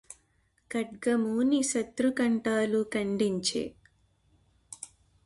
ఖడ్గమూని 0.71 1.59
శతృకంఠాలు 1.63 2.81
ఖండించె 2.93 3.63